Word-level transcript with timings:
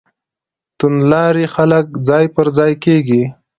توندلاري 0.79 1.45
خلک 1.55 1.85
ځای 2.07 2.25
پر 2.35 2.47
ځای 2.57 2.73
کېږي. 2.83 3.23